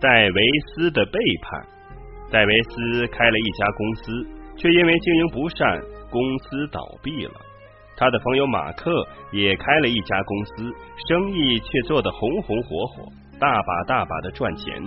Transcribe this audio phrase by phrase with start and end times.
[0.00, 1.66] 戴维斯的背叛。
[2.30, 4.26] 戴维斯开了一家公司，
[4.56, 7.32] 却因为经营不善，公司倒闭了。
[7.96, 10.74] 他的朋友马克也开了一家公司，
[11.08, 13.04] 生意却做得红红火火，
[13.38, 14.82] 大把大把的赚钱。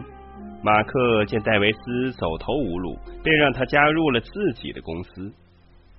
[0.61, 5.31] 马克见戴维斯走投无路，便让他加入了自己的公司。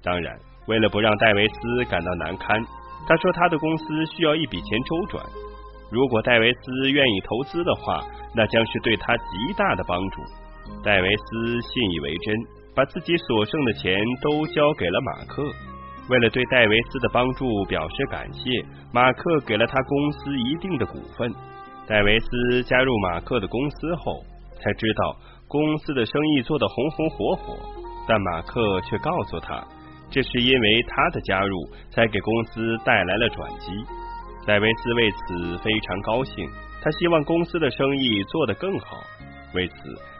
[0.02, 0.36] 当然，
[0.66, 2.60] 为了不让戴维斯感到难堪，
[3.06, 5.24] 他说他的公司需要一笔钱周转。
[5.90, 10.22] 如果戴维斯愿意投资的话，那将是对他极大的帮助。
[10.84, 12.36] 戴维斯信以为真，
[12.74, 15.42] 把自己所剩的钱都交给了马克。
[16.10, 21.32] 为了对戴维斯的帮助表示感谢，马克给了他公司一定的股份。
[21.86, 24.22] 戴维斯加入马克的公司后，
[24.60, 25.16] 才知道
[25.48, 27.56] 公司的生意做得红红火火，
[28.06, 29.66] 但马克却告诉他，
[30.10, 31.56] 这是因为他的加入
[31.90, 33.72] 才给公司带来了转机。
[34.46, 36.34] 戴维斯为此非常高兴，
[36.82, 38.96] 他希望公司的生意做得更好。
[39.54, 39.74] 为此，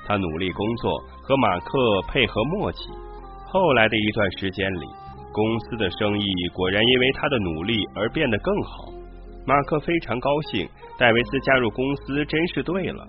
[0.07, 2.79] 他努力工作，和马克配合默契。
[3.47, 4.87] 后来的一段时间里，
[5.33, 8.93] 公司的生意果然因为他的努力而变得更好。
[9.47, 10.69] 马克非常高兴，
[10.99, 13.07] 戴维斯加入公司真是对了。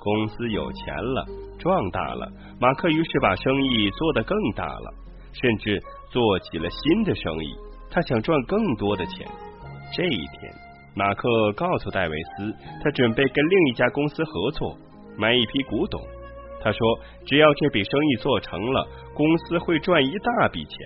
[0.00, 1.24] 公司有钱了，
[1.58, 2.28] 壮大了，
[2.60, 4.94] 马克于是把生意做得更大了，
[5.32, 7.54] 甚至做起了新的生意。
[7.90, 9.26] 他想赚更多的钱。
[9.96, 10.52] 这一天，
[10.94, 14.76] 马克告诉戴维斯，他准备跟另一家公司合作，
[15.16, 16.00] 买一批古董。
[16.60, 16.78] 他说，
[17.24, 20.76] 只要这笔生意做成了，公司会赚一大笔钱。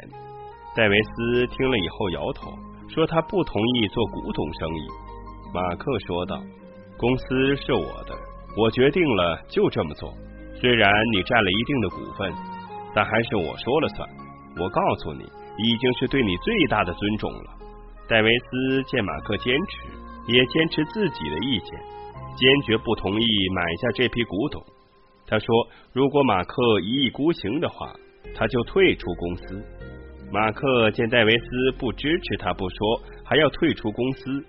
[0.76, 2.52] 戴维斯听了以后摇头，
[2.88, 4.86] 说他不同意做古董生意。
[5.52, 6.40] 马克说道
[6.96, 8.14] ：“公司是我的，
[8.56, 10.14] 我决定了就这么做。
[10.60, 12.32] 虽然你占了一定的股份，
[12.94, 14.08] 但还是我说了算。
[14.58, 15.24] 我告诉你，
[15.58, 17.58] 已经是对你最大的尊重了。”
[18.08, 21.78] 戴维斯见马克坚持，也坚持自己的意见，
[22.36, 24.62] 坚决不同意买下这批古董。
[25.26, 25.46] 他说
[25.94, 27.94] ：“如果马克一意孤行的话，
[28.34, 29.64] 他就退出公司。”
[30.32, 34.44] 马克见戴维斯不支持他不说，还要退出公司，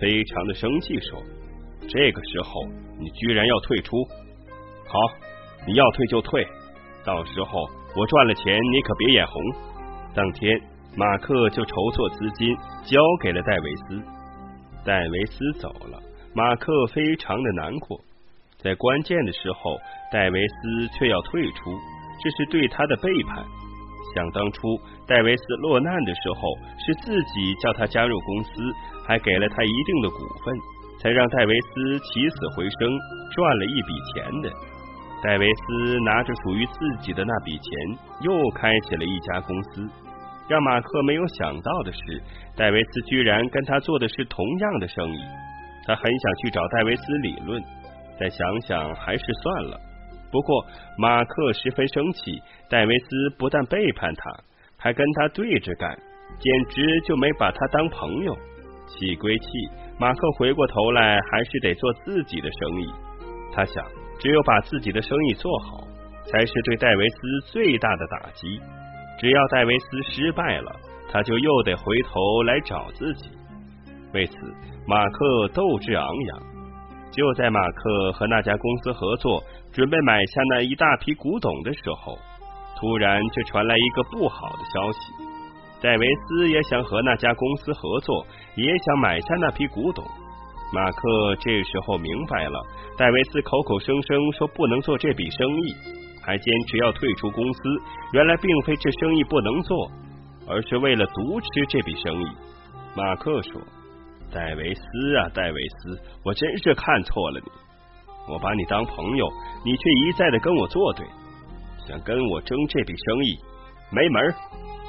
[0.00, 1.22] 非常的生气，说
[1.88, 2.64] ：“这个时候
[2.98, 3.96] 你居然要退出？
[4.86, 4.98] 好，
[5.66, 6.46] 你要退就退，
[7.04, 9.42] 到时候我赚了钱，你可别眼红。”
[10.14, 10.60] 当天。
[10.96, 14.00] 马克就筹措资金，交给了戴维斯。
[14.84, 15.98] 戴维斯走了，
[16.36, 17.98] 马克非常的难过。
[18.62, 19.76] 在关键的时候，
[20.12, 21.76] 戴维斯却要退出，
[22.22, 23.44] 这是对他的背叛。
[24.14, 26.56] 想当初，戴维斯落难的时候，
[26.86, 28.62] 是自己叫他加入公司，
[29.04, 30.54] 还给了他一定的股份，
[31.00, 32.88] 才让戴维斯起死回生，
[33.34, 34.73] 赚了一笔钱的。
[35.24, 39.88] 戴维斯拿着属于自己的那笔钱，又开启了一家公司。
[40.50, 42.22] 让马克没有想到的是，
[42.54, 45.18] 戴维斯居然跟他做的是同样的生意。
[45.86, 47.62] 他很想去找戴维斯理论，
[48.20, 49.80] 再想想还是算了。
[50.30, 50.66] 不过
[50.98, 53.06] 马克十分生气，戴维斯
[53.38, 54.30] 不但背叛他，
[54.76, 55.98] 还跟他对着干，
[56.38, 58.36] 简直就没把他当朋友。
[58.86, 59.46] 气归气，
[59.98, 62.92] 马克回过头来还是得做自己的生意。
[63.54, 63.82] 他想，
[64.18, 65.86] 只有把自己的生意做好，
[66.26, 67.16] 才是对戴维斯
[67.52, 68.60] 最大的打击。
[69.20, 70.72] 只要戴维斯失败了，
[71.10, 73.30] 他就又得回头来找自己。
[74.12, 74.36] 为此，
[74.86, 76.42] 马克斗志昂扬。
[77.10, 79.40] 就在马克和那家公司合作，
[79.72, 82.18] 准备买下那一大批古董的时候，
[82.76, 84.98] 突然却传来一个不好的消息。
[85.80, 88.26] 戴维斯也想和那家公司合作，
[88.56, 90.04] 也想买下那批古董。
[90.72, 92.66] 马克这时候明白了，
[92.96, 95.74] 戴维斯口口声声说不能做这笔生意。
[96.26, 97.60] 还坚持要退出公司，
[98.14, 99.90] 原来并非这生意不能做，
[100.48, 102.26] 而是为了独吃这笔生意。
[102.96, 103.60] 马克说
[104.32, 104.82] ：“戴维斯
[105.18, 108.32] 啊，戴维斯，我真是看错了你。
[108.32, 109.30] 我把你当朋友，
[109.66, 111.06] 你却一再的跟我作对，
[111.86, 113.38] 想跟我争这笔生意，
[113.92, 114.34] 没门！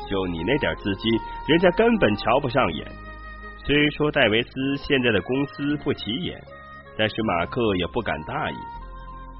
[0.09, 1.11] 就你那点资金，
[1.49, 2.87] 人家根本瞧不上眼。
[3.65, 6.41] 虽说戴维斯现在的公司不起眼，
[6.97, 8.55] 但是马克也不敢大意。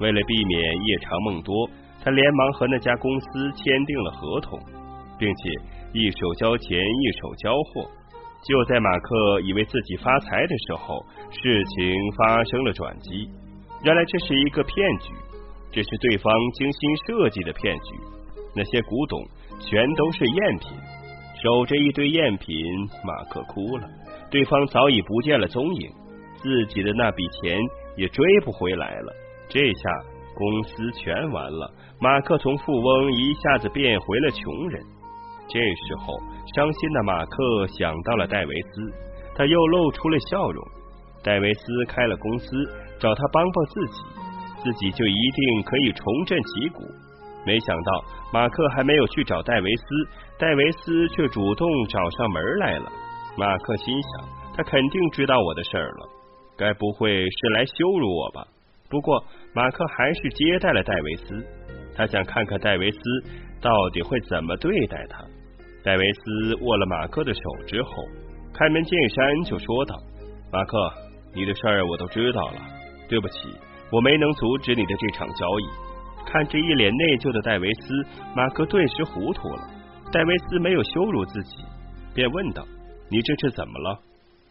[0.00, 1.68] 为了避免夜长梦多。”
[1.98, 3.26] 他连忙和那家公司
[3.56, 4.56] 签订了合同，
[5.18, 5.50] 并且
[5.92, 7.90] 一手交钱一手交货。
[8.46, 13.28] 就在马克以为自己发财的时候，事情发生了转机。
[13.82, 15.14] 原来这是一个骗局，
[15.72, 17.96] 这是对方精心设计的骗局。
[18.54, 19.20] 那些古董
[19.58, 20.70] 全都是赝品，
[21.42, 22.54] 守着一堆赝品，
[23.02, 23.88] 马克哭了。
[24.30, 25.90] 对方早已不见了踪影，
[26.36, 27.58] 自己的那笔钱
[27.96, 29.12] 也追不回来了。
[29.48, 29.90] 这下
[30.34, 31.72] 公司全完了。
[32.00, 34.82] 马克从富翁一下子变回了穷人。
[35.48, 36.18] 这时候，
[36.54, 38.92] 伤心的马克想到了戴维斯，
[39.34, 40.62] 他又露出了笑容。
[41.22, 42.46] 戴维斯开了公司，
[42.98, 44.02] 找他帮帮自己，
[44.62, 46.82] 自己就一定可以重振旗鼓。
[47.46, 49.84] 没想到马克还没有去找戴维斯，
[50.36, 52.90] 戴维斯却主动找上门来了。
[53.36, 56.08] 马克心想，他肯定知道我的事儿了，
[56.56, 58.46] 该不会是来羞辱我吧？
[58.88, 59.22] 不过
[59.52, 61.46] 马克还是接待了戴维斯，
[61.94, 62.98] 他想看看戴维斯
[63.60, 65.24] 到底会怎么对待他。
[65.84, 67.90] 戴维斯握了马克的手之后，
[68.54, 69.94] 开门见山就说道
[70.52, 70.92] ：“马克，
[71.34, 72.58] 你的事儿我都知道了，
[73.08, 73.50] 对不起，
[73.92, 75.68] 我没能阻止你的这场交易。”
[76.26, 77.94] 看着一脸内疚的戴维斯，
[78.34, 79.62] 马克顿时糊涂了。
[80.12, 81.64] 戴维斯没有羞辱自己，
[82.14, 82.64] 便问道
[83.10, 84.00] ：“你这是怎么了？”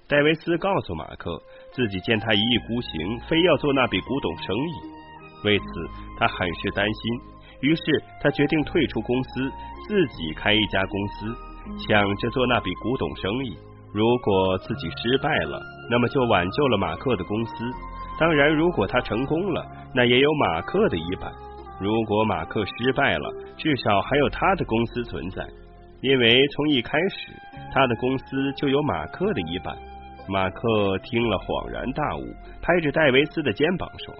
[0.07, 1.41] 戴维斯告诉马克，
[1.73, 4.73] 自己见他一意孤行，非要做那笔古董生意，
[5.43, 5.65] 为此
[6.19, 7.19] 他很是担心。
[7.61, 7.81] 于是
[8.21, 9.51] 他决定退出公司，
[9.87, 11.35] 自己开一家公司，
[11.87, 13.57] 抢着做那笔古董生意。
[13.93, 15.59] 如果自己失败了，
[15.89, 17.53] 那么就挽救了马克的公司。
[18.19, 19.65] 当然，如果他成功了，
[19.95, 21.31] 那也有马克的一半。
[21.81, 25.47] 如果马克失败了，至少还有他的公司存在，
[26.01, 27.31] 因为从一开始
[27.75, 29.75] 他的公司就有马克的一半。
[30.29, 32.23] 马克听了恍然大悟，
[32.61, 34.15] 拍着戴维斯的肩膀说：“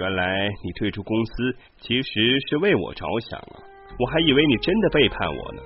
[0.00, 2.10] 原来你退出公司其实
[2.48, 3.60] 是为我着想啊！
[4.00, 5.60] 我还以为你真的背叛我呢。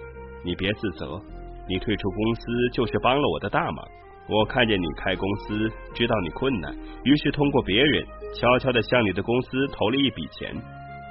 [0.45, 1.23] 你别自责，
[1.69, 2.43] 你退出公司
[2.73, 3.87] 就是帮了我的大忙。
[4.29, 6.75] 我看见你开公司，知道你困难，
[7.05, 8.05] 于是通过别人
[8.35, 10.53] 悄悄的向你的公司投了一笔钱。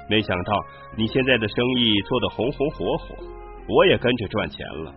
[0.06, 0.52] 没想到
[0.98, 3.16] 你现在的生意做得红红火火，
[3.66, 4.94] 我也跟着赚钱了。”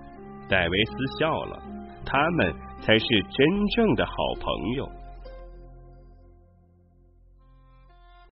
[0.54, 1.60] 戴维斯笑了，
[2.06, 2.54] 他们。
[2.86, 4.86] 才是真正的好朋友。